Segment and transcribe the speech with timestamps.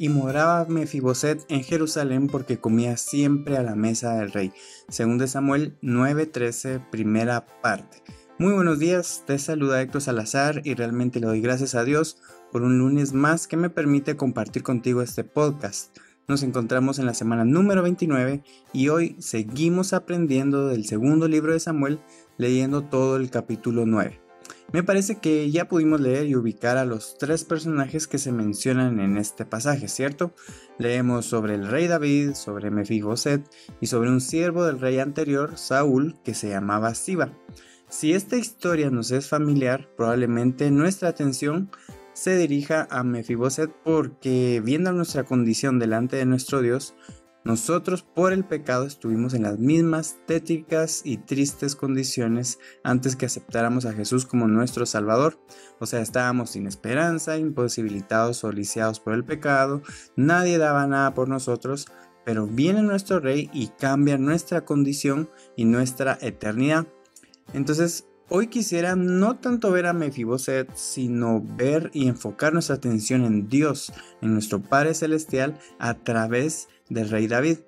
[0.00, 4.52] Y moraba Mefiboset en Jerusalén porque comía siempre a la mesa del rey.
[4.88, 8.04] Según de Samuel 9:13, primera parte.
[8.38, 12.18] Muy buenos días, te saluda Héctor Salazar y realmente le doy gracias a Dios
[12.52, 15.98] por un lunes más que me permite compartir contigo este podcast.
[16.28, 21.58] Nos encontramos en la semana número 29 y hoy seguimos aprendiendo del segundo libro de
[21.58, 21.98] Samuel
[22.36, 24.27] leyendo todo el capítulo 9.
[24.70, 29.00] Me parece que ya pudimos leer y ubicar a los tres personajes que se mencionan
[29.00, 30.34] en este pasaje, ¿cierto?
[30.78, 33.42] Leemos sobre el rey David, sobre Mefiboset
[33.80, 37.32] y sobre un siervo del rey anterior, Saúl, que se llamaba Siba.
[37.88, 41.70] Si esta historia nos es familiar, probablemente nuestra atención
[42.12, 46.94] se dirija a Mefiboset porque viendo nuestra condición delante de nuestro Dios,
[47.44, 53.86] nosotros por el pecado estuvimos en las mismas tétricas y tristes condiciones antes que aceptáramos
[53.86, 55.38] a Jesús como nuestro Salvador.
[55.78, 59.82] O sea, estábamos sin esperanza, imposibilitados o lisiados por el pecado,
[60.16, 61.86] nadie daba nada por nosotros,
[62.24, 66.86] pero viene nuestro Rey y cambia nuestra condición y nuestra eternidad.
[67.54, 73.48] Entonces, hoy quisiera no tanto ver a Mefiboset, sino ver y enfocar nuestra atención en
[73.48, 77.58] Dios, en nuestro Padre Celestial, a través del rey David.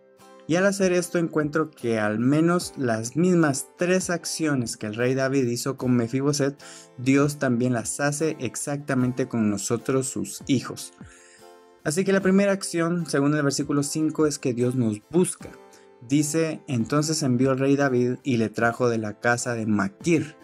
[0.47, 5.15] Y al hacer esto encuentro que al menos las mismas tres acciones que el rey
[5.15, 6.61] David hizo con Mefiboset,
[6.99, 10.93] Dios también las hace exactamente con nosotros sus hijos.
[11.85, 15.51] Así que la primera acción, según el versículo 5, es que Dios nos busca.
[16.09, 20.35] Dice, entonces envió el rey David y le trajo de la casa de Maquir.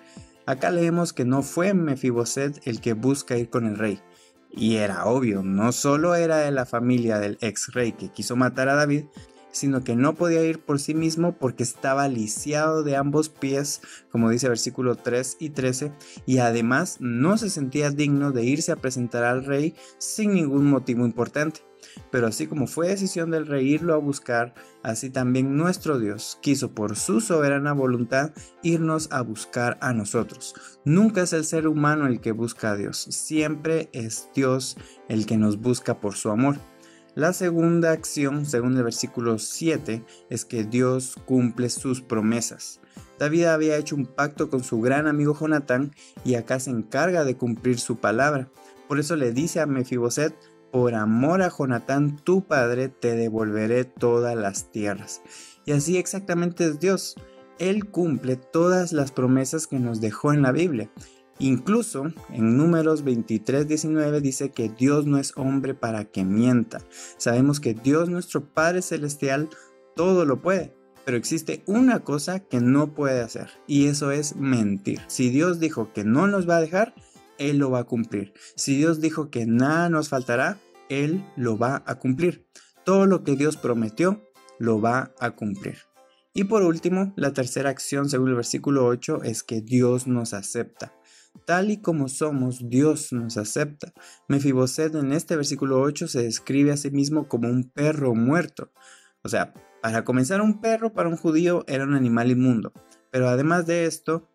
[0.47, 4.01] Acá leemos que no fue Mefiboset el que busca ir con el rey,
[4.51, 8.69] y era obvio, no solo era de la familia del ex rey que quiso matar
[8.69, 9.07] a David,
[9.57, 13.81] sino que no podía ir por sí mismo porque estaba lisiado de ambos pies,
[14.11, 15.93] como dice versículo 3 y 13,
[16.27, 21.05] y además no se sentía digno de irse a presentar al rey sin ningún motivo
[21.05, 21.61] importante.
[22.11, 26.73] Pero así como fue decisión del rey irlo a buscar, así también nuestro Dios quiso
[26.73, 30.55] por su soberana voluntad irnos a buscar a nosotros.
[30.85, 34.77] Nunca es el ser humano el que busca a Dios, siempre es Dios
[35.09, 36.57] el que nos busca por su amor.
[37.17, 42.79] La segunda acción, según el versículo 7, es que Dios cumple sus promesas.
[43.19, 45.93] David había hecho un pacto con su gran amigo Jonatán
[46.27, 48.51] y acá se encarga de cumplir su palabra.
[48.87, 50.35] Por eso le dice a Mefiboset,
[50.71, 55.23] por amor a Jonatán tu padre te devolveré todas las tierras.
[55.65, 57.17] Y así exactamente es Dios.
[57.59, 60.91] Él cumple todas las promesas que nos dejó en la Biblia.
[61.39, 66.81] Incluso en números 23, 19 dice que Dios no es hombre para que mienta.
[67.19, 69.49] Sabemos que Dios nuestro Padre Celestial
[69.95, 70.75] todo lo puede.
[71.05, 75.01] Pero existe una cosa que no puede hacer y eso es mentir.
[75.07, 76.95] Si Dios dijo que no nos va a dejar,
[77.39, 78.33] él lo va a cumplir.
[78.55, 80.59] Si Dios dijo que nada nos faltará,
[80.89, 82.47] Él lo va a cumplir.
[82.85, 84.23] Todo lo que Dios prometió,
[84.59, 85.79] lo va a cumplir.
[86.33, 90.95] Y por último, la tercera acción según el versículo 8 es que Dios nos acepta.
[91.47, 93.93] Tal y como somos, Dios nos acepta.
[94.27, 98.73] Mefiboset en este versículo 8 se describe a sí mismo como un perro muerto.
[99.23, 102.73] O sea, para comenzar, un perro para un judío era un animal inmundo.
[103.13, 104.29] Pero además de esto,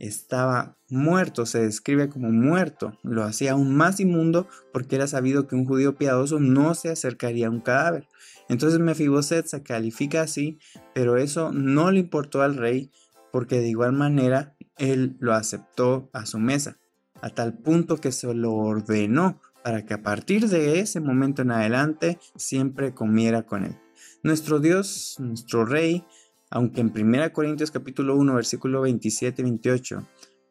[0.00, 2.98] estaba muerto, se describe como muerto.
[3.04, 7.46] Lo hacía aún más inmundo porque era sabido que un judío piadoso no se acercaría
[7.46, 8.08] a un cadáver.
[8.48, 10.58] Entonces Mefiboset se califica así,
[10.96, 12.90] pero eso no le importó al rey
[13.30, 16.78] porque de igual manera él lo aceptó a su mesa,
[17.20, 21.50] a tal punto que se lo ordenó para que a partir de ese momento en
[21.50, 23.76] adelante siempre comiera con él.
[24.22, 26.04] Nuestro Dios, nuestro Rey,
[26.50, 30.06] aunque en 1 Corintios capítulo 1 versículo 27 y 28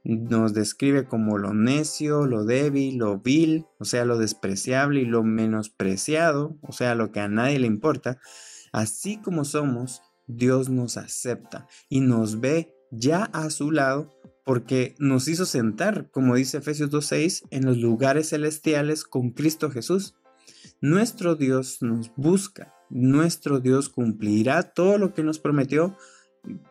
[0.06, 5.24] nos describe como lo necio, lo débil, lo vil, o sea, lo despreciable y lo
[5.24, 8.20] menospreciado, o sea, lo que a nadie le importa,
[8.72, 14.14] así como somos, Dios nos acepta y nos ve ya a su lado
[14.44, 20.16] porque nos hizo sentar, como dice Efesios 2.6, en los lugares celestiales con Cristo Jesús.
[20.82, 25.98] Nuestro Dios nos busca nuestro Dios cumplirá todo lo que nos prometió.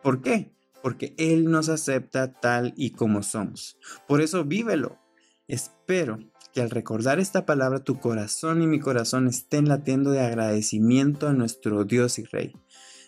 [0.01, 0.51] ¿Por qué?
[0.81, 3.77] Porque Él nos acepta tal y como somos.
[4.07, 4.99] Por eso vívelo.
[5.47, 6.19] Espero
[6.53, 11.33] que al recordar esta palabra tu corazón y mi corazón estén latiendo de agradecimiento a
[11.33, 12.53] nuestro Dios y Rey.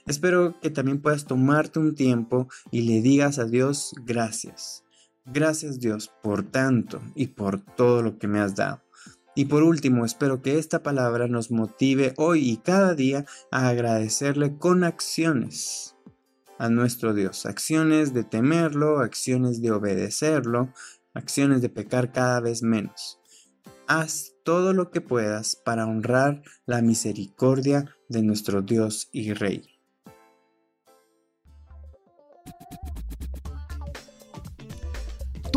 [0.08, 4.84] Espero que también puedas tomarte un tiempo y le digas a Dios gracias.
[5.26, 8.82] Gracias Dios por tanto y por todo lo que me has dado.
[9.36, 14.58] Y por último, espero que esta palabra nos motive hoy y cada día a agradecerle
[14.58, 15.96] con acciones
[16.58, 17.46] a nuestro Dios.
[17.46, 20.74] Acciones de temerlo, acciones de obedecerlo,
[21.14, 23.20] acciones de pecar cada vez menos.
[23.88, 29.77] Haz todo lo que puedas para honrar la misericordia de nuestro Dios y Rey.